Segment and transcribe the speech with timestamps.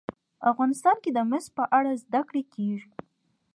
[0.51, 2.91] افغانستان کې د مس په اړه زده کړه کېږي.